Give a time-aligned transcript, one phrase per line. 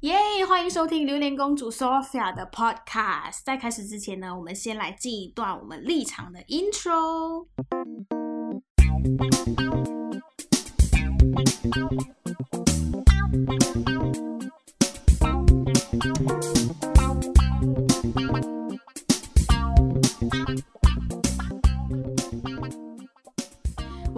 [0.00, 0.16] 耶
[0.48, 3.40] 欢迎收听榴莲公主 Sophia 的 Podcast。
[3.44, 7.48] 在开始之前呢，我们先来进一段我们立场的 Intro。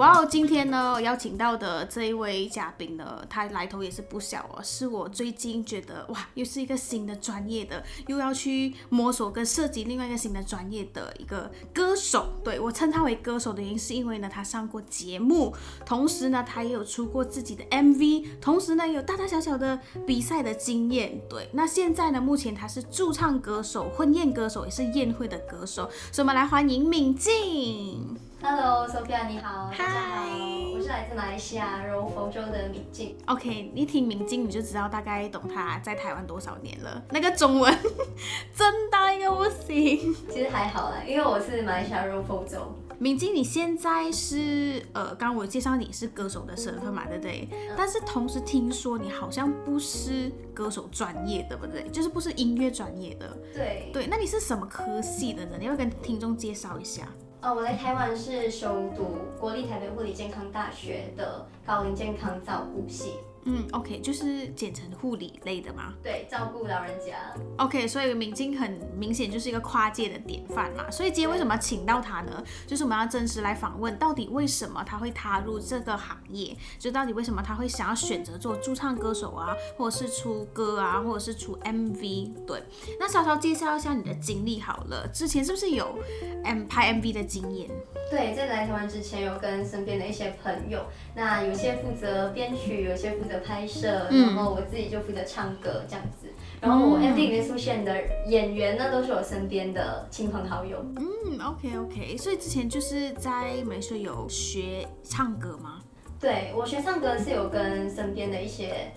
[0.03, 12.33] 哇哦，今天呢邀请到的这一位嘉宾呢，他来头也是不小哦，是我最近觉得哇，又是一个新的专业的，又要去摸索跟涉及另外一个新的专业的一个歌手。
[12.43, 15.55] 对我称他为歌手的原因，是因为呢他上过节目，
[15.87, 21.23] 同时呢他也有出过自己的 MV，同时呢有大大小小的比赛的经验。
[21.31, 28.32] 对，那现在呢目前他是驻唱歌手、婚宴歌手，也是宴会的歌手，所以我们来欢迎敏静。
[28.45, 30.31] Hello，Sophia，你好，大家好，嗨
[30.75, 33.17] 我是来自马来西亚柔佛州的敏静。
[33.27, 37.01] OK，你听敏静你就知道大概懂他在台湾多少年了。
[37.11, 37.73] 那个中文
[38.53, 40.13] 真的一个不行。
[40.29, 42.59] 其实还好啦，因为我是马来西亚柔佛州。
[42.99, 47.49] 敏静，你现在是呃，刚刚我介绍你是歌手的身份嘛，对不对？
[47.77, 51.89] 但是同时听说你好像不是歌手专业，对不对？
[51.91, 53.39] 就是不是音乐专业的。
[53.55, 55.53] 对，对，那你是什么科系的呢？
[55.61, 57.07] 你要跟听众介绍一下。
[57.43, 65.95] 呃，我来台湾是修读国立台北护理健康大学的高龄健康照顾系，嗯，OK，就是简称护理类的嘛。
[66.03, 67.17] 对，照顾老人家。
[67.59, 70.91] OK，所以明晶很明显就是一个跨界的典范嘛。
[70.91, 72.43] 所以今天为什么要请到他呢？
[72.67, 76.57] 就是我们要真实来访问，到底为什么他会踏入这个行业？
[76.79, 82.33] 就到底为什么他会想要选择做驻唱歌手啊，或者是出歌啊，或者是出 MV？
[82.47, 82.63] 对，
[83.01, 85.09] 那稍稍介绍一下你的经历好了。
[85.13, 85.99] 之前是不是有
[86.45, 87.69] M 拍 MV 的经验？
[88.11, 90.85] 对，在来台湾之前有跟身边的一些朋友，
[91.17, 96.29] 那有些负责编曲，有些负责拍摄，嗯然后我自己就负责唱歌这样子。
[96.61, 97.93] 然后我 MV 里面出现的
[98.27, 100.85] 演员呢，都是我身边的亲朋好友。
[100.97, 105.81] 嗯，OK OK，所以之前就是在美术有学唱歌吗？
[106.21, 108.93] 对我学唱歌是有跟身边的一些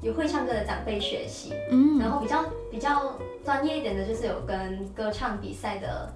[0.00, 6.10] 有会唱歌的长辈学习，嗯然后比较比较专业一点的，就是有跟歌唱比赛的，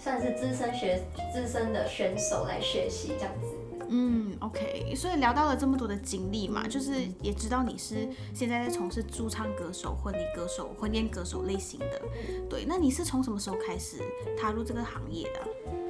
[0.00, 1.00] 算是资深学
[1.32, 3.46] 资深的选手来学习这样子。
[3.92, 12.00] 嗯，OK，所以聊到了这么多的经历嘛，就是也知道你是现在在从事驻唱歌手、婚礼歌手、婚宴歌手类型的。
[12.48, 13.98] 对，那你是从什么时候开始
[14.40, 15.40] 踏入这个行业的？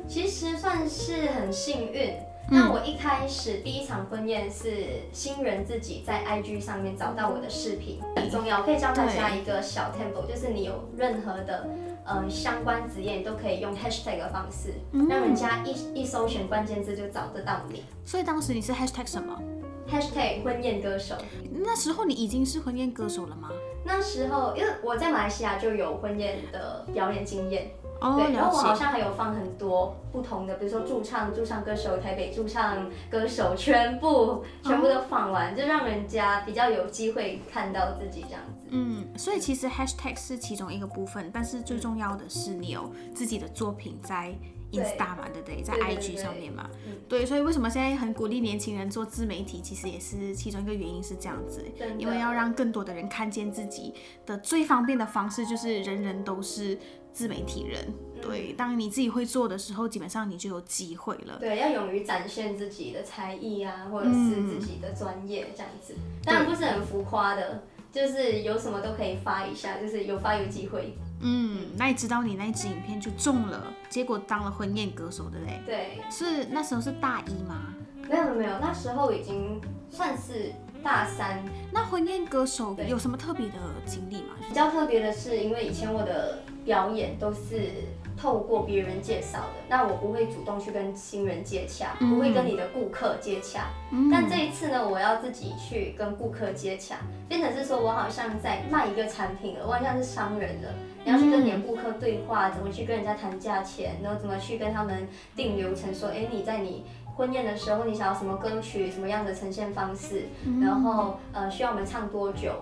[0.08, 2.10] 其实算是很幸运。
[2.12, 11.68] 嗯那我一开始第一场婚宴是新人自己在 IG 上面找到我的视频，很重要，可以教大家一个小 temple，就是你有任何的
[12.10, 17.84] 呃相关职业，都可以用 hashtag 的方式，嗯让人家一一搜寻关键字就找得到你。
[18.04, 19.40] 所以当时你是 hashtag 什么
[19.88, 21.14] ？hashtag 婚宴歌手。
[21.52, 23.48] 那时候你已经是婚宴歌手了吗？
[23.84, 28.74] 那时候，因为我在马来西亚就有婚宴的表演经验，哦，对，然后我好。
[28.74, 38.66] 像还有放很多不同的，比如说驻唱、驻唱歌手、台北驻唱歌手，全部全部都放完，就让人家比较有机会看到自己这样子。
[38.70, 44.34] 嗯，所以其实 hashtag 是其中一个部分，但是最重要的是你有自己的作品在
[44.72, 45.62] Insta 嘛，对不对？
[45.62, 51.64] 在 IG 上面嘛，嗯对，所以为什么现在很鼓励年轻人做自媒体，其实也是其中一个原因是这样子，
[51.98, 53.92] 因为要让更多的人看见自己
[54.24, 56.78] 的最方便的方式就是人人都是
[57.12, 57.84] 自媒体人。
[57.88, 61.38] 嗯对，当你自己会做的时候，基本上你就有机会了。
[61.40, 65.94] 对，要勇于展现自己的才艺啊，或者是嗯自己的专业这样子。
[66.22, 70.98] 当然不是很浮夸的，就是有什么都可以发一下，就是有发有机会。
[71.22, 75.60] 嗯，那你知道你那一支影片就中了，结果当了婚宴歌手，对不对？
[75.64, 77.74] 对，是那时候是大一吗？
[78.06, 79.58] 没有没有，那时候已经
[79.90, 81.42] 算是大三。
[81.72, 83.54] 那婚宴歌手有什么特别的
[83.86, 84.34] 经历吗？
[84.46, 87.70] 比较特别的是，因为以前我的表演都是
[88.16, 93.68] 透过别人介绍的，那我不会主动去跟新人接洽，嗯不会跟你的顾客接洽。
[93.90, 96.96] 嗯但这一次呢，我要自己去跟顾客接洽，
[97.28, 100.68] 变成是说我好像在卖一个产品了，我好像是商人了。
[101.02, 106.84] 你要去跟你的顾客对话，怎么去跟人家谈价钱，然后怎么去跟他们定流程，说，哎，你在你
[107.16, 112.52] 婚宴的时候，你想要什么歌曲，什么样的呈现方式，嗯然后呃需要我们唱多久，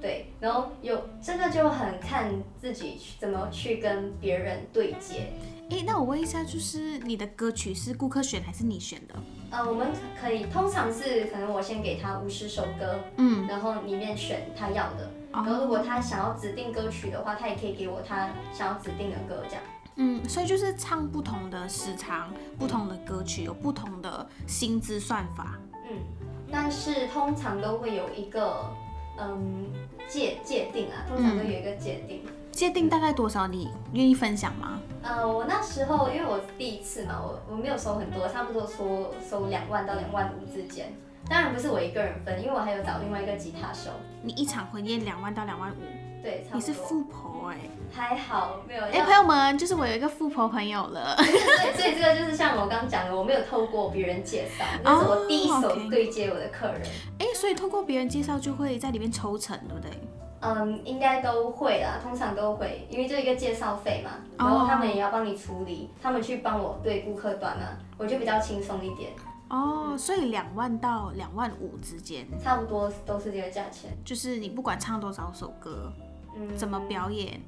[0.00, 5.32] 对，然后有这个就很看自己去怎么去跟别人对接。
[5.70, 9.14] 诶，那我问一下，就是你的歌曲是顾客选还是你选的？
[9.50, 9.88] 呃，我们
[10.20, 19.62] 可以通常是可能我先给他五十首歌，嗯，然后里面选他要的，然后如果他想要指定歌曲的话，他也可以给我他想要指定的歌这样。
[19.96, 25.58] 嗯，所以就是唱不同的时长、不同的歌曲，有不同的薪资算法。
[25.90, 25.98] 嗯，
[26.52, 28.70] 但是通常都会有一个
[29.18, 29.66] 嗯
[30.08, 32.22] 界界定啊，通常都有一个界定。
[32.52, 33.46] 界定大概多少？
[33.46, 34.80] 你愿意分享吗？
[35.02, 40.92] 呃，我那时候因为我第一次嘛，我我没有收很多，差不多收收两万到两万五之间。
[41.28, 43.90] 当然不是我一个人分，因为我还有找另外一个吉他手。
[44.22, 45.82] 你一场婚宴两万到两万五，
[46.26, 46.58] 对，差不多。
[46.58, 47.56] 你是富婆哎、
[47.92, 48.82] 还好没有。
[48.82, 51.16] 哎、朋友们，就是我有一个富婆朋友了。
[51.18, 56.82] 所以所以这个就是像我刚讲的，我没有透过别人介绍，那是我第一手对接我的客人。
[57.20, 59.90] 哎、所以透过别人介绍就会在里面抽成，对不对？
[60.40, 67.64] 嗯，应该都会啦，通常都会，因为这一个介绍费嘛，然后他们也要帮你处理，他们去帮我对顾客端嘛，
[67.96, 69.12] 我就比较轻松一点，
[69.48, 73.90] 哦，所以两万到两万五之间，差不多都是这个价钱。
[74.04, 76.15] 就是你不管唱多少首歌，嗯，
[76.56, 77.40] 怎么表演，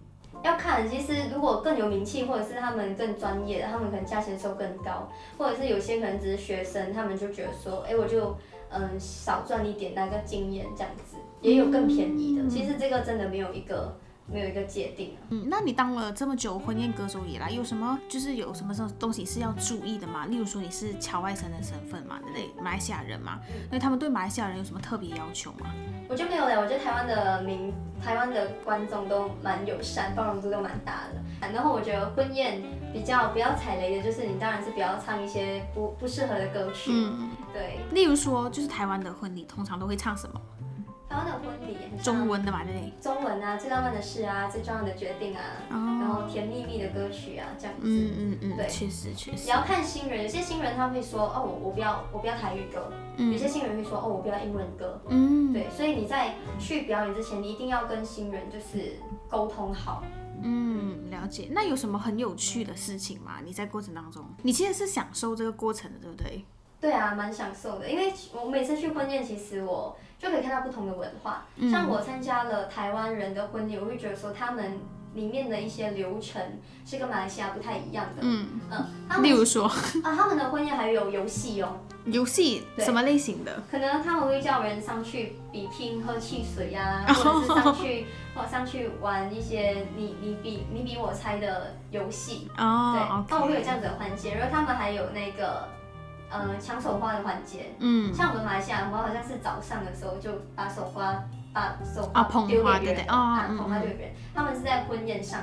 [0.42, 8.36] 要看，其实如果更有名气，或者是他们更专业的，他们可能价钱收更高，或者是有些可能只是学生，他们就觉得说，哎、我就
[8.70, 12.48] 嗯少赚一点那个经验这样子，也有更便宜的。
[12.48, 13.96] 其实这个真的没有一个
[14.30, 15.18] 没有一个界定啊。
[15.30, 20.26] 嗯，那你当了这么久婚宴歌手以来，有什么就是有什么东西是要注意的吗？
[20.26, 22.62] 例如说你是侨外生的身份嘛，对不对？
[22.62, 23.40] 马来西亚人嘛，
[23.70, 25.72] 那他们对马来西亚人有什么特别要求吗？
[26.08, 27.72] 我就没有嘞，我觉得台湾的民
[28.02, 31.22] 台湾的观众都蛮友善，包容度都蛮大的。
[31.52, 36.90] 然后我觉得婚宴比较不要踩雷的，就是你当然是不要唱一些不不适合的歌曲。
[36.92, 40.40] 嗯，对，例如说就是台湾的婚礼通常都会唱什么？
[42.02, 42.92] 中文的嘛，对不对？
[43.00, 45.78] 中文啊，最浪漫的事啊，最重要的决定啊，然
[46.08, 47.82] 哦，后甜蜜蜜的歌曲啊，这样子。
[47.84, 55.00] 嗯嗯嗯，对确实确实也，要看新人，有些新人他会说，哦，我我不要我不要台语歌，有嗯些新人会说，哦，我不要英文歌。
[55.08, 58.96] 嗯对，所以你在去表演之前，你一定要跟新人就是
[59.28, 60.02] 沟通好。
[60.40, 61.48] 嗯，了解。
[61.50, 63.38] 那有什么很有趣的事情吗？
[63.44, 66.44] 你在过程当中，你其实是享受这个过程的，对不对？
[66.80, 71.44] 对啊，蛮享受的，因为我每次去婚宴，其实我就可以看到不同的文化。
[71.56, 74.78] 嗯像我参加了台湾人的婚礼，我会觉得说他们
[75.14, 76.40] 里面的一些流程
[76.86, 78.20] 是跟马来西亚不太一样的。
[78.20, 79.64] 嗯，嗯，他们例如说
[80.04, 81.76] 啊，他们的婚宴还有游戏哦，
[82.06, 83.60] 游戏什么类型的？
[83.70, 92.92] 可能他们会叫人上去比拼喝汽水呀、或者是上去 或上去玩一些你你比你比我猜的游戏哦。
[92.94, 95.66] 对，哦那我会有这样子的环节，然后他们还有那个
[96.30, 97.74] 呃抢手花的环节。
[97.78, 104.14] 嗯，像我们马来西亚，我们好像是早上的时候就把手花把手啊花丢捧花给别人啊，嗯捧花丢给别人。
[104.34, 105.40] 他们是在婚宴上，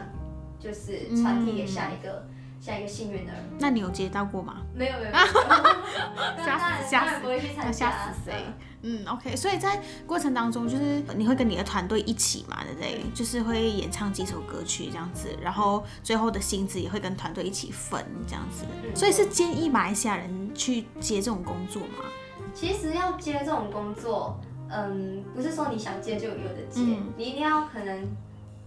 [0.60, 2.26] 就是传递给下一个、
[2.60, 3.44] 下一个幸运的人。
[3.60, 4.58] 那你有接到过吗？
[4.74, 5.12] 没有没有，
[6.44, 7.26] 吓死然吓死
[7.66, 8.34] 要吓死谁
[8.82, 9.04] 嗯？
[9.04, 13.02] 嗯，OK，所以在过程当中，就是你会跟你的团队一起嘛，对不对？
[13.16, 18.66] 就是会演唱几首歌曲这样子，然后最后的薪资也会跟团队一起分这样子。
[18.84, 22.06] 嗯所以是建议马来西亚人去接这种工作吗？
[22.54, 28.08] 其实要接这种工作，嗯，不是说你想接就有的接，嗯你一定要可能，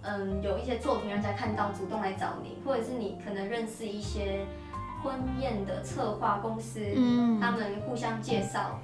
[0.08, 4.46] 嗯，有一些作品让人家看到，主动来找你，或者是你可能认识一些
[5.02, 8.80] 婚宴的策划公司，嗯他们互相介绍，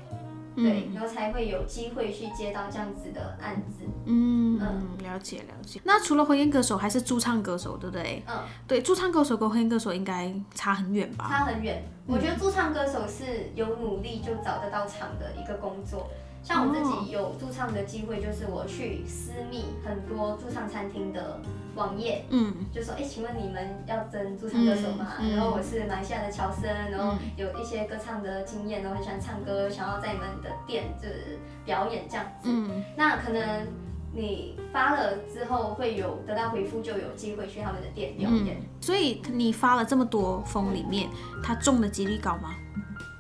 [0.54, 3.84] 对，然后才会有机会去接到这样子的案子。
[4.06, 5.80] 嗯嗯了解了解。
[5.82, 8.22] 那除了婚宴歌手，还是驻唱歌手，对不对？
[8.28, 8.36] 嗯，
[8.68, 11.26] 对，驻唱歌手跟婚宴歌手应该差很远吧？
[11.28, 11.82] 差很远。
[12.06, 16.10] 我觉得驻唱歌手是有努力就找得到场的一个工作。
[16.44, 21.41] 像我自己有驻唱的机会，就是我去私密很多驻唱餐厅的
[21.74, 25.15] 网页，嗯就说，哎、请问你们要征驻唱歌手吗？
[25.20, 32.51] 嗯嗯然后我是马来西亚的乔森，然后有一些歌唱的经验，然后很喜欢唱歌，想要在你们的店就是表演这样子。
[32.53, 33.67] 嗯那可能
[34.13, 38.58] 你发了之后会有得到回复，就有机会去他们的店表演。
[38.58, 38.67] 嗯。
[38.82, 41.08] 所以你发了这么多封里面，
[41.43, 42.55] 他中的几率高吗？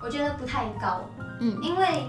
[0.02, 1.00] 我觉得不太高，
[1.40, 2.04] 嗯因为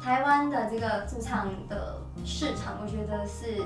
[0.00, 3.62] 台湾的这个驻唱的市场，我觉得是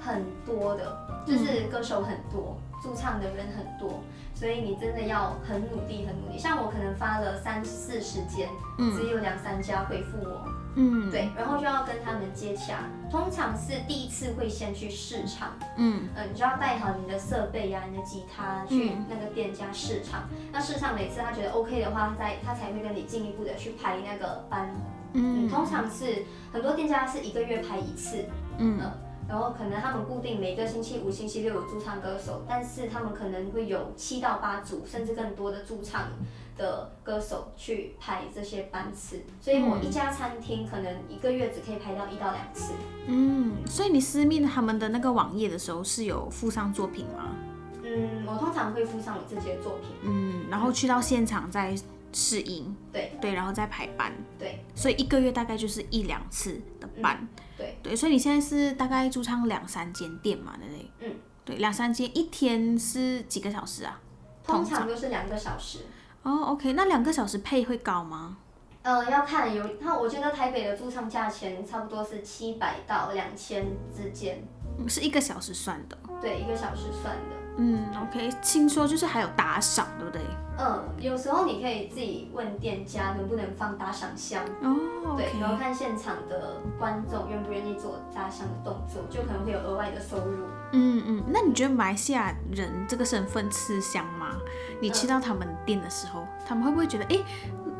[0.00, 4.00] 很多的，就是歌手很多，驻唱的人很多，
[4.34, 6.38] 所以你真的要很努力，很努力。
[6.38, 8.48] 像我可能发了三四十间，
[8.78, 8.96] 嗯。
[8.96, 10.46] 只有两三家回复我，
[10.76, 12.84] 嗯，对，然后就要跟他们接洽。
[13.10, 20.28] 通常是第一次会先去试唱，嗯嗯，你就要带好你的设备呀、你的吉他去嗯那个店家试唱。
[20.52, 24.68] 那试唱每次他觉得 OK 的话，他再他才会跟你进一步的去排那个班。
[25.14, 28.24] 嗯，嗯通常是很多店家是一个月排一次，
[28.58, 28.78] 嗯
[29.28, 36.08] 然后可能他们固定每个星期五、星期六有驻唱歌手，但是他们可能会有七到八组甚至更多的驻唱
[36.56, 42.72] 的歌手去排这些班次，所以我一家餐厅可能一个月只可以排到一到两次。
[43.06, 47.36] 嗯，所以你私密他们的那个网页的时候是有附上作品吗？
[47.82, 49.90] 嗯，我通常会附上我自己的作品。
[50.02, 51.74] 嗯，然后去到现场再
[52.12, 57.28] 试音，对对，然后再排班，对所以一个月大概就是一两次的班，
[57.58, 60.90] 对对，所以你现在是大概驻唱两三间店嘛，对不对？
[61.00, 64.00] 嗯，对，两三间，一天是几个小时啊？
[64.44, 65.80] 通常都是两个小时。
[66.22, 68.38] 哦，OK，那两个小时配会高吗？
[68.82, 74.42] 呃，要看有，那我觉得台北的驻唱价钱差不多是七百到两千之间，
[74.78, 75.98] 嗯是一个小时算的。
[76.22, 77.36] 对，一个小时算的。
[77.58, 80.22] 嗯，OK，听说就是还有打赏，对不对？
[80.60, 90.44] 嗯，有时候你可以自己问店家能不能放打赏箱，哦对，然后看现场的观众愿不愿意做打赏的动作，就可能会有额外的收入。
[90.72, 94.36] 嗯嗯，那你觉得马来西亚人这个身份吃香吗？
[94.80, 97.18] 你去到他们店的时候，他们会不会觉得，哎，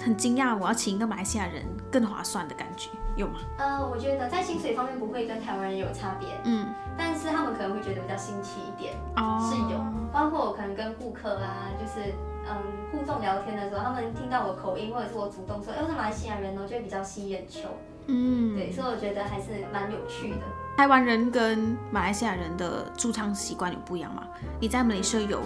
[0.02, 3.40] 很惊讶，我要请一个马来西亚人更划算的感觉，有吗？
[3.58, 9.67] 呃，我觉得在薪水方面不会跟台湾人有差别，嗯，但是他们可能会觉得比较新奇一点，哦，是
[10.68, 12.12] 能跟顾客啊，就是
[12.46, 12.56] 嗯
[12.92, 17.68] 互动聊天的时候，他们听到我口音或者是我主动说，哎，我是马来西亚人哦，就会比较吸眼球，
[18.06, 20.40] 嗯，对，所以我觉得还是蛮有趣的。
[20.76, 24.28] 台湾人跟马来西亚人的驻唱习惯有不一样吗？
[24.60, 25.40] 你在马来西亚有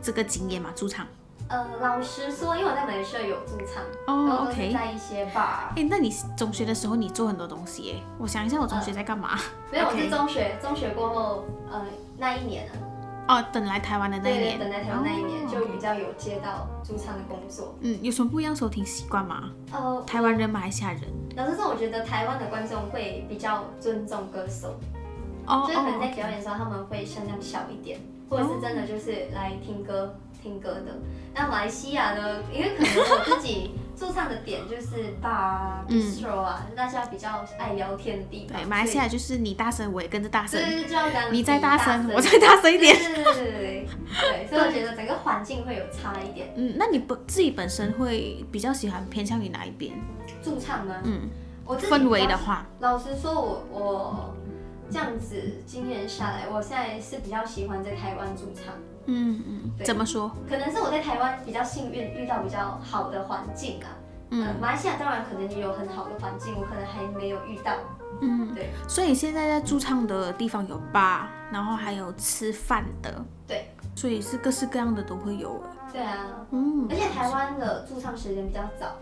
[0.00, 0.70] 这个经验吗？
[0.76, 1.06] 驻唱？
[1.48, 4.72] 呃，老实说，因为我在马来西亚有驻唱，然哦，OK。
[4.72, 8.02] 在一些 bar，哎，那你中学的时候你做很多东西耶？
[8.18, 9.36] 我想一下，我中学在干嘛？
[9.70, 11.84] 没有，我是中学，中学过后，呃，
[12.16, 12.72] 那一年啊，
[13.28, 14.58] 哦，等来台湾的那一年。
[14.58, 17.74] 等来台湾那一年哦就比较有接到驻唱的工作。
[17.80, 19.50] 嗯，有什么不一样收听习惯吗？
[19.72, 21.02] 呃，台湾人、马来西亚人？
[21.36, 24.78] 老实说，我觉得台湾的观众会比较尊重歌手，
[25.46, 30.98] 哦就是可能在哦，表演的时候他们会声量小一点，或者是真的就是来听歌听歌的。
[31.34, 38.60] 那马来西亚呢，因为可能我自己 驻唱的点就是 bar 啊、嗯 bistro 啊，大家比较爱聊天的地方。
[38.60, 40.60] 对，马来西亚就是你大声，我也跟着大声。
[41.30, 42.94] 你再大声，我再再大声一点。
[42.96, 43.88] 对对对对对
[44.20, 46.52] 对，所以我觉得整个环境会有差一点。
[46.56, 49.92] 嗯，那你本自己本身会比较喜欢偏向于哪一边？
[50.42, 50.96] 驻唱吗？
[51.04, 51.28] 嗯，
[51.64, 54.34] 我自己氛围的话，老实说我，我
[54.92, 58.74] 这样子经验下来，我现在是比较喜欢在台湾驻唱。
[59.06, 60.30] 嗯嗯，怎么说？
[60.48, 63.88] 可能是我在台湾比较幸运，遇到比较好的环境啊。
[64.30, 67.72] 嗯、嗯马来西亚当然可能也有很好的环境，我可能还没有遇到。
[68.20, 75.60] 嗯，对所以现在在驻唱的地方有吧，然后还有吃饭的，对，所以是各式各样的都会有。
[75.92, 78.96] 对啊，嗯，而且台湾的驻唱时间比较早。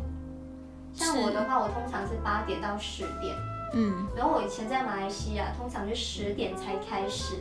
[0.95, 3.37] 像我的话，我通常是八点到十点，
[3.73, 7.37] 嗯，然后我以前在马来西亚，通常就十点才开始，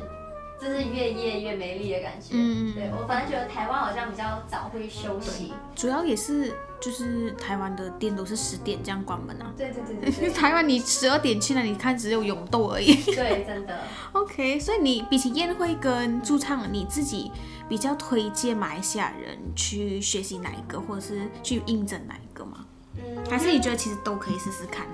[0.62, 2.30] 就是越夜越美丽的感觉。
[2.34, 5.54] 嗯对我反正觉得台湾好像比较早会休息。
[5.76, 9.52] 主要也是就是台湾的店都是十点这样关门啊。
[9.58, 12.94] 对对对对对 台湾你十二点去了，你看只有永豆而已。
[13.06, 13.80] 对，真的。
[14.14, 17.32] OK，所以你比起宴会跟驻唱，你自己
[17.68, 22.66] 比较推荐马来西亚人去学习哪一个，或者是去应征哪一个吗？
[22.98, 24.86] 嗯，还是你觉得其实都可以试试看？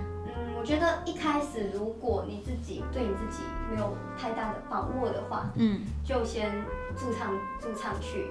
[0.65, 6.51] 觉得一开始如果你自己对你自己没有太大的把握的话，嗯，就先
[6.98, 7.31] 驻唱
[7.62, 8.27] 驻唱去。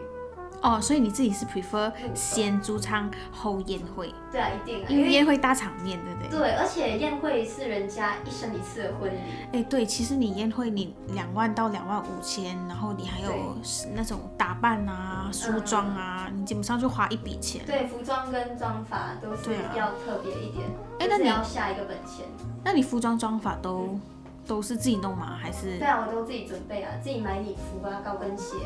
[0.62, 6.38] 哦，所以你自己是 prefer 先驻唱后宴会，对啊，一定啊，因为宴会大场面，对不对？
[6.38, 9.18] 对，而且宴会是人家一生一次的婚礼。
[9.52, 17.64] 哎，对，其实你宴会你两万到两万五千，然后你还有对那种打扮啊、梳妆啊，你基本上就花一笔钱。
[17.66, 20.68] 对，服装跟妆法都是要特别一点，
[21.00, 22.24] 哎那你要下一个本钱。
[22.64, 24.00] 那你服装妆法都
[24.46, 25.38] 都是自己弄吗？
[25.40, 28.56] 还是对啊，我都自己准备啊，自己买礼服啊、高跟鞋，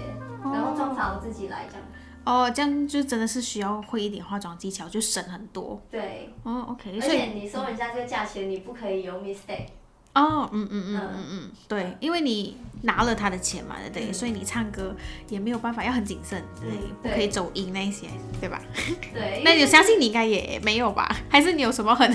[0.42, 1.86] 然后妆法我自己来这样。
[2.24, 5.80] 哦，这样就真的是需要会一点化妆技巧，就省很多。
[5.90, 9.68] 对，哦，OK，而且你收人家这个价钱，你不可以有 mistake。
[10.20, 14.10] 哦，嗯嗯嗯嗯嗯，对，因为你拿了他的钱嘛，对不对？
[14.10, 14.94] 嗯所以你唱歌
[15.28, 18.06] 也没有办法，要很谨慎，对，嗯不可以走音那些，
[18.40, 18.60] 对吧？
[19.14, 21.08] 对，那你相信你应该也没有吧？
[21.28, 22.10] 还是你有什么很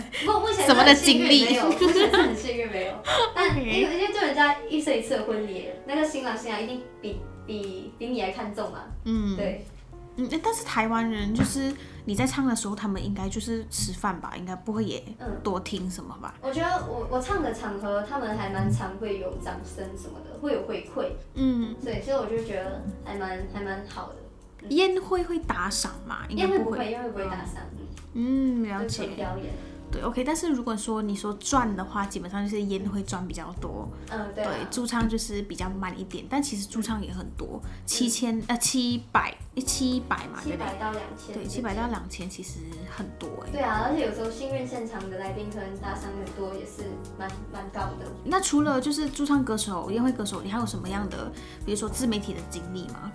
[0.65, 2.93] 什么的经历没有， 目前是很幸运没有。
[3.36, 8.79] 但 OK 因为因为就人家一生一次的婚礼，那个新郎新娘一定比比比你还看重嘛。
[9.05, 9.65] 嗯对，
[10.17, 10.29] 嗯？
[10.43, 11.74] 但是台湾人就是
[12.05, 16.33] 你在唱的时候，他们应该就是吃饭吧，应该不会也嗯多听什么吧？
[16.41, 24.15] 我觉得我我唱的场合，他们还蛮常会有掌声什么的，会有回馈，嗯，对，所以我就觉得还蛮还蛮好的。
[24.69, 26.25] 宴会会打赏吗？
[26.29, 26.57] 应该不会。
[26.57, 27.63] 宴会不会，宴会不会打赏，
[28.13, 29.07] 嗯，了解。
[29.07, 29.53] 表演。
[29.93, 30.23] 对，OK。
[30.25, 39.33] 但是如果说你说赚的话，基本上就是烟会赚比较多，嗯，对对啊，，驻唱就是比较慢一点，但其实驻唱也很多，七千呃七百
[39.65, 40.41] 七百嘛？
[40.43, 41.33] 七百到两千。
[41.35, 41.83] 对，七百到。
[41.93, 42.59] 两千其实
[42.89, 43.50] 很多哎。
[43.51, 48.12] 对啊，而且有时候幸运现场的来宾可能打赏很多，也是蛮蛮高的。
[48.23, 51.31] 那除了就是驻唱歌手、宴会歌手，你还有什么样的，
[51.65, 53.12] 比如说自媒体的经历吗？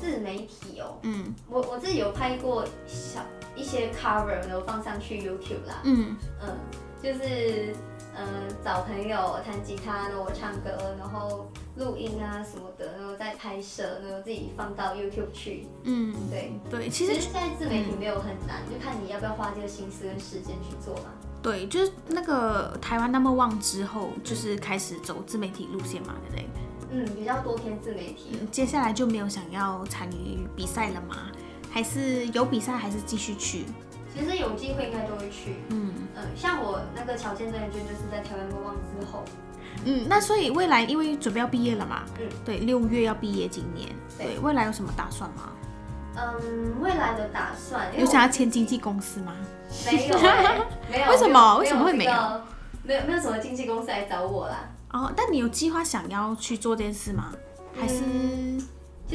[0.00, 3.20] 自媒体哦，嗯我我自己有拍过小
[3.56, 6.56] 一些 cover，然后放上去 YouTube 啦，嗯嗯，
[7.02, 7.74] 就是
[8.16, 8.24] 嗯
[8.64, 15.66] 找朋友弹吉他，然后我唱歌，然后录音啊什么的，然后再拍摄，然后自己放到 YouTube 去。
[15.82, 21.10] 嗯，对，对，其实现在自媒体没有很难，就看你要不要花这个心思跟时间去做嘛。
[21.42, 26.48] 对，就是那个台湾那么旺之后，就是开始走自媒体路线嘛，对不对？
[26.90, 28.30] 嗯，比较多偏自媒体。
[28.40, 31.30] 嗯接下来就没有想要参与比赛了吗？
[31.74, 33.64] 还是有比赛，还是继续去？
[34.14, 35.56] 其实有机会应该都会去。
[35.70, 39.24] 嗯嗯，像我那个乔健真人圈就是在台湾莫忘之后，
[39.84, 45.50] 嗯，那所以未来因为准备要毕业了嘛，嗯，对，六月要毕业，今年，对对，未来有什么打算吗？
[46.16, 49.34] 嗯，未来的打算有想要签经纪公司吗？
[49.84, 51.10] 没有、欸， 没有。
[51.10, 52.44] 为什么为什么会没有这个
[52.84, 54.70] 没有没有什么经纪公司来找我啦。
[54.92, 57.32] 哦，但你有计划想要去做这件事吗？
[57.76, 57.96] 还是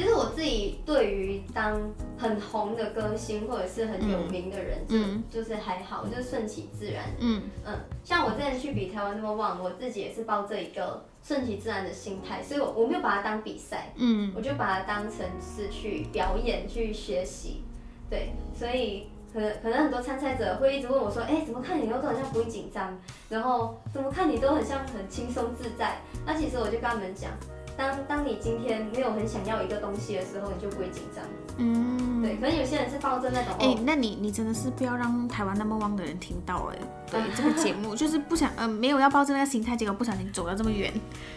[0.00, 1.78] 其实我自己对于当
[2.16, 7.04] 很红的歌星或者是很有名的人，嗯就就是还好，就是顺其自然。
[7.18, 17.62] 嗯嗯，像我之前去比台湾那么旺，我自己也是抱着一个顺其自然的心态，所以我我没有把它当比赛，嗯我就把它当成是去表演、去学习。
[18.08, 25.98] 对，所以可能可能很多参赛者会一直问我说，哎、怎么看你都好像不会紧张，然后怎么看你都很像很轻松自在。
[26.24, 27.32] 那其实我就跟他们讲，
[27.80, 31.24] 当当你今天没有很想要一个东西的时候，你就不会紧张。
[31.56, 36.78] 嗯，对，可能有些人是抱着那种，哎、哦，那你你真的是不要让台湾那么旺的人听到哎、
[37.10, 40.92] 对这个节目 就是不想，嗯、没有要抱着那个心态，结果不小心走到这么远，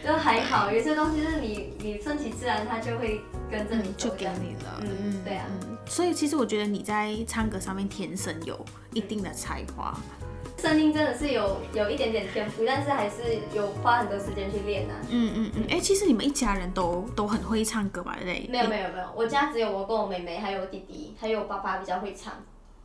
[0.06, 4.28] 就还好，有些东西是你你顺其自然，它就会跟着你嗯，就给。
[4.42, 5.46] 你了，嗯对啊。
[5.62, 8.60] 嗯，所以其实我觉得你在唱歌上面天生有
[8.94, 9.98] 一定的才华，
[10.64, 13.18] 声音真的是有有一点点天赋，但是还是
[13.54, 14.96] 有花很多时间去练啊。
[15.10, 18.48] 嗯嗯嗯，哎、其实你们一家人都都很会唱歌吧，对？
[18.50, 22.32] 没有没有没有，我家只有我跟我妹妹，还有我弟弟，还有我爸爸比较会唱，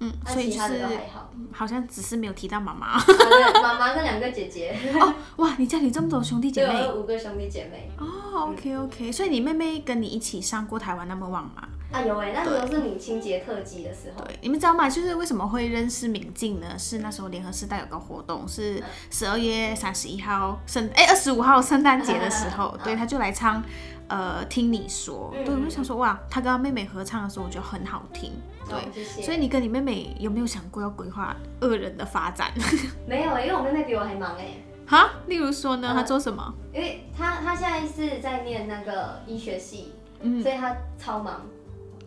[0.01, 1.31] 嗯，所以就其他的都是还好。
[1.53, 2.99] 好像只是没有提到妈妈。
[3.63, 6.81] 妈妈跟两个姐姐， 哦，哇，你家里这么多兄弟姐妹？
[6.81, 7.89] 有五个兄弟姐妹。
[7.97, 11.63] 哦，OK OK，所以你妹妹跟你一起上过台湾那么旺吗？
[11.91, 14.23] 啊有哎，那时候是母亲节特辑的时候。
[14.25, 14.89] 对，你们知道吗？
[14.89, 16.79] 就是为什么会认识敏静呢？
[16.79, 23.63] 是那时候联合时代有个活动，是十二月三十一号圣哎二十五号圣诞节的时候，对，他就来唱
[24.09, 28.33] 呃听你说，嗯对，我就想说哇，他跟他妹妹合唱的时候，我觉得很好听，
[28.69, 28.77] 对。
[28.77, 29.23] 哦谢谢。
[29.23, 32.53] 所以你跟你妹妹有没有想过要规划二人的发展？
[33.09, 34.49] 没有，因为我妹妹比我还忙哎，
[34.87, 36.55] 哈，例如说呢，嗯她做什么？
[36.73, 41.41] 因为她她现在是在念那个医学系，嗯，所以她超忙。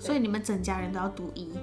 [0.02, 1.54] 所以你们整家人都要读医。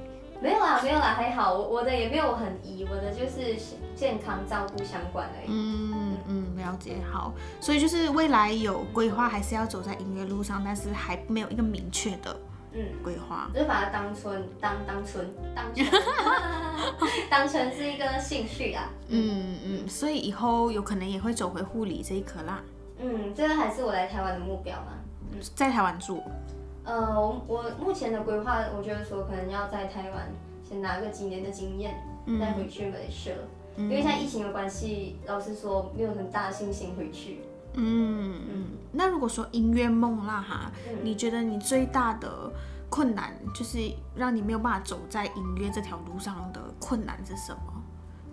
[0.40, 3.56] 没有啦，没有啦，还好，我我的也没有很疑，我的就是
[3.96, 5.48] 健康照顾相关而已。
[5.48, 12.36] 嗯嗯，了解好，所以就是未来有规划，还是要走在音乐路上，但是还没有一个明确的
[12.72, 13.50] 嗯，规划。
[13.52, 15.86] 我就把它当春当当春当成
[17.28, 18.88] 当成是一个兴趣啊。
[19.08, 22.62] 嗯嗯，所以以后有可能也会走回护理这一科啦，
[23.00, 24.92] 嗯，这个还是我来台湾的目标嘛。
[25.56, 26.22] 在台湾住。
[26.88, 30.26] 呃，我我目前的规划，我觉得说可能要在台湾
[30.66, 33.36] 先拿个几年的经验，嗯再回去马来西亚。
[33.76, 37.40] 嗯因为现在疫情的关系，老实说没有很大的信心回去。
[37.74, 42.50] 嗯嗯，那如果说音乐梦啦哈，嗯你觉得你最大的
[42.88, 43.78] 困难就是
[44.16, 47.74] 让你没有办法走在音乐这条路上的困难是什么？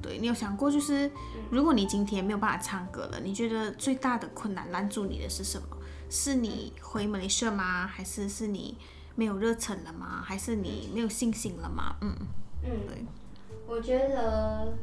[0.02, 1.12] 对你有想过，就是
[1.52, 5.75] 如果你今天没有办法唱歌了，你觉得最大的困难拦住你的是什么？
[6.16, 7.86] 是你回马来西亚吗？
[7.86, 8.78] 还是是你
[9.16, 10.24] 没有热忱了吗？
[10.26, 11.94] 还是你没有信心了吗？
[12.00, 12.16] 嗯，
[12.64, 13.06] 嗯，对，
[13.68, 14.74] 我觉得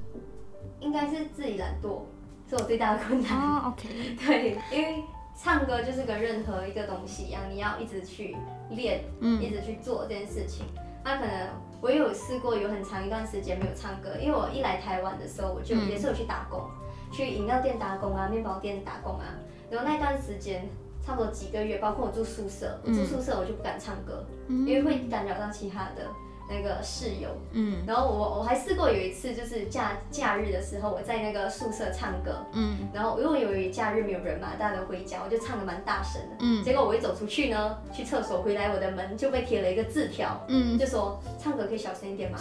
[0.78, 2.02] 应该是自己懒惰，
[2.50, 3.32] 是我最大的困难。
[3.32, 5.02] 哦，OK， 对，因为
[5.34, 8.36] 唱歌就是跟任何一个东西一样，你要一直去
[8.68, 10.66] 练，嗯一直去做这件事情。
[11.02, 11.48] 那可能
[11.80, 16.62] 我也有试过，有很长一段时间没有唱歌，因为我一来台湾的时候，我就嗯也是有去打工，
[17.10, 19.24] 去饮料店打工啊，面包店打工啊。
[19.70, 20.68] 然后那段时间
[21.04, 26.06] 差不多几个月，包括我住宿舍，我住宿舍我就不敢唱歌，因为会干扰到其他的
[26.48, 27.28] 那个室友。
[27.52, 27.82] 嗯。
[27.86, 32.88] 然后我我还试过有一次，就是假假日的时候，我在那个宿舍唱歌，嗯。
[32.92, 36.36] 然后因为由于假日没有人嘛，大家都回家，我就唱的蛮大声的。
[36.40, 36.62] 嗯。
[36.62, 40.78] 结果我一走出去呢，去厕所回来，我的门就被贴了一个字条，嗯。
[40.78, 42.38] 就说唱歌可以小声一点吗？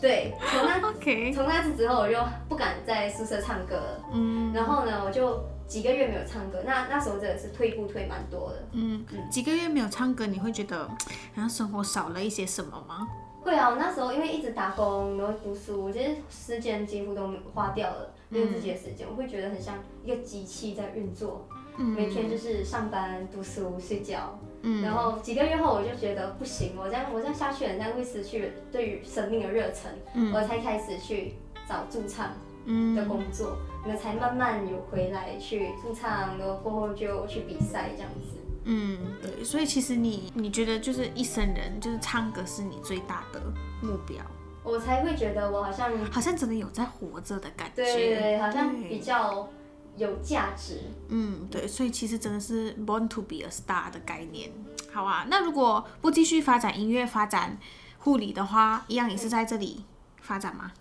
[0.00, 0.80] 对，从那
[1.32, 2.16] 从那次之后，我就
[2.48, 4.04] 不敢在宿舍唱歌了。
[4.12, 4.52] 嗯。
[4.52, 8.62] 然后呢，我就几个月没有唱歌，那那时候真的是退步退蛮多的。
[8.72, 10.86] 嗯，几个月没有唱歌，你会觉得
[11.34, 13.06] 好像生活少了一些什么吗？
[13.42, 21.46] 会啊，我那时候因为一直打工，然后读书，我觉得时间几乎都花掉了，没有自己的时间，我会觉得很像一个机器在运作。
[21.78, 24.38] 每天就是上班、读书、睡觉。
[24.62, 31.34] 嗯然后几个月后，我就觉得不行，我这样我这样下去，人家会失去对于生命的热忱，嗯我才开始去
[31.68, 32.30] 找驻唱
[32.66, 38.38] 的嗯工作，那才慢慢有回来去驻唱，然后过后就去比赛这样子。
[38.64, 43.40] 嗯，对，所以其实你你觉得就是一生人就是唱歌是你最大的
[43.80, 44.24] 目标，
[44.64, 47.84] 我才会觉得我好像好像真的有在活着的感觉。
[47.84, 49.48] 对对对，好像比较
[49.96, 50.80] 有价值。
[51.08, 54.50] 嗯，对，所以其实真的是 born to be a star 的概念。
[54.92, 57.56] 好啊，那如果不继续发展音乐、发展
[57.98, 59.84] 护理的话，一样也是在这里
[60.20, 60.72] 发展吗？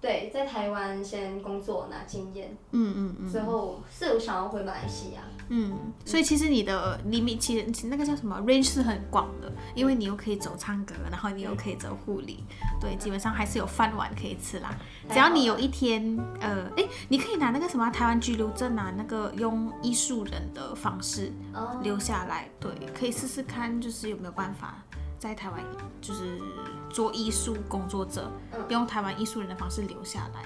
[0.00, 5.20] 对，在台湾先工作拿经验，嗯嗯嗯之后是有想要回马来西亚。
[5.52, 12.44] 嗯，所以其实你的 limit 其实那个叫什么 range 是很广的，因为你又可以走唱歌，然后你又可以走护理，
[12.80, 14.74] 对，基本上还是有饭碗可以吃啦。
[15.10, 24.82] 只要你有一天，呃，哎，你可以拿那个什么台湾居留证啊，那个用艺术人的方式哦，留下来，对，可以试试看，就是有没有办法
[25.20, 25.60] 在台湾
[26.00, 26.40] 就是
[26.88, 30.40] 做艺术工作者，嗯用台湾艺术人的方式留下来。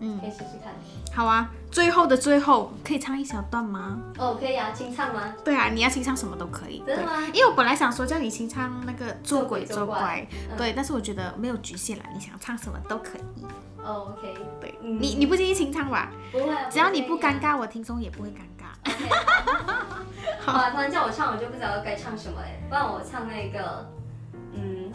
[0.00, 0.74] 嗯，可以试试看。
[1.14, 3.98] 好啊，最后的最后，可以唱一小段吗？
[4.18, 5.32] 哦，可以啊，清唱吗？
[5.44, 6.82] 对啊，你要清唱什么都可以。
[6.84, 10.26] 真的吗因为我本来想说叫你清唱那个做鬼做做怪
[10.58, 13.46] 对，但是我觉得没有局限啦，你想唱什么都可以。
[13.82, 16.10] 哦，OK，对，嗯你你不介意清唱吧？
[16.32, 17.56] 不会啊，只要你不尴尬。
[17.56, 18.66] 我听众也不会尴尬。
[20.44, 23.88] 好啊，突然叫我唱，我就不知道该唱什么哎，不然我唱那个，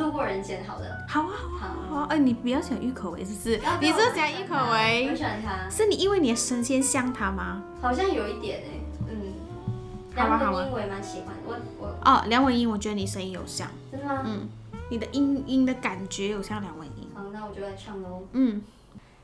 [0.02, 0.86] 嗯，路过人间好了。
[1.08, 2.08] 好啊，好啊，好好啊。
[2.10, 5.16] 哎，你比较喜欢郁可唯是不是你要是喜欢郁可我唯？
[5.16, 7.64] 喜欢他，是你因为你的声线像他吗？
[7.82, 9.34] 好像有一点哎，嗯，
[10.16, 14.24] 梁文音我也蛮喜欢，我我哦，梁文音，我觉得你声音有像，真的吗？
[14.26, 14.50] 嗯，
[14.90, 17.10] 你的音音的感觉有像梁文音。
[17.14, 18.24] 好，那我就来唱喽。
[18.34, 18.62] 嗯，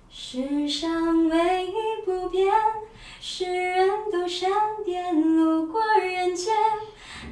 [0.10, 1.74] 世上唯一
[2.06, 2.54] 不变，
[3.20, 4.50] 是人都善
[4.86, 6.54] 变，路过人间，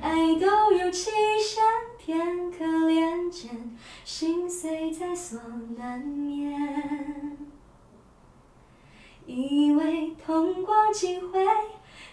[0.01, 1.63] 爱都有期限，
[2.05, 5.41] 天可怜见，心碎在所
[5.75, 7.35] 难免。
[9.25, 11.43] 以为痛过几回，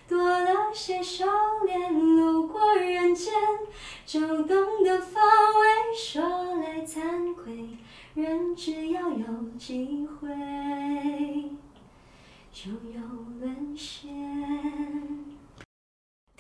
[0.08, 1.26] 多了些收
[1.66, 3.34] 敛，路过人间，
[4.06, 5.22] 就懂得防
[5.60, 6.22] 卫，说
[6.54, 7.68] 来惭愧。
[8.14, 9.26] 人只要有
[9.58, 10.30] 机会，
[12.50, 13.02] 就有
[13.40, 14.08] 沦陷。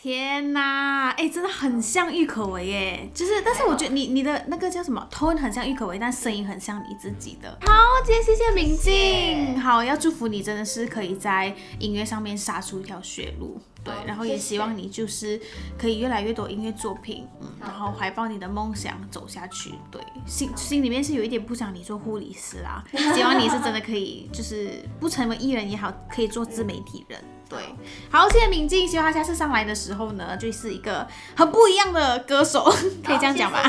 [0.02, 7.56] 天呐，哎，真的很像郁可唯耶，就是，但是我觉得你你的那个叫什么 tone 很像郁可唯，但声音很像你自己的。
[7.64, 7.72] 好，
[8.04, 15.40] 今天谢谢明谢静，谢好，要祝福你真的是可以在音乐上面杀出一条血路，对，然后也希望你就是
[15.78, 22.82] 可以越来越多音乐作品，嗯，然后怀抱你的梦想走下去，对，心心里面是有一点不想你做护理师啦，
[23.14, 27.22] 希望你是真的可以，就是不成为艺人也好，可以做自媒体人。
[27.52, 27.74] 对，
[28.10, 32.64] 好，谢谢敏静，希望他下次上来的时候呢，就是一个很不一样的歌手，
[33.04, 33.62] 可以这样讲吧？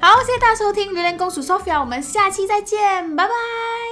[0.00, 3.91] 好，谢谢大家收听《榴莲公主 Sophia》，我们下期再见，拜拜。